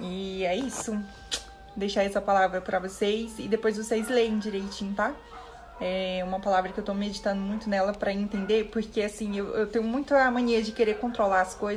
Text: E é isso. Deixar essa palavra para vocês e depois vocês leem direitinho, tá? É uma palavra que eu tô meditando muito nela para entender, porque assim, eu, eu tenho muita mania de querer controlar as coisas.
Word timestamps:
E 0.00 0.44
é 0.44 0.56
isso. 0.56 0.98
Deixar 1.76 2.04
essa 2.04 2.20
palavra 2.20 2.60
para 2.60 2.78
vocês 2.78 3.38
e 3.38 3.48
depois 3.48 3.76
vocês 3.76 4.08
leem 4.08 4.38
direitinho, 4.38 4.94
tá? 4.94 5.14
É 5.80 6.22
uma 6.24 6.40
palavra 6.40 6.72
que 6.72 6.78
eu 6.78 6.84
tô 6.84 6.92
meditando 6.92 7.40
muito 7.40 7.70
nela 7.70 7.92
para 7.92 8.12
entender, 8.12 8.64
porque 8.64 9.00
assim, 9.00 9.36
eu, 9.36 9.54
eu 9.54 9.66
tenho 9.66 9.84
muita 9.84 10.28
mania 10.30 10.60
de 10.60 10.72
querer 10.72 10.98
controlar 10.98 11.42
as 11.42 11.54
coisas. 11.54 11.76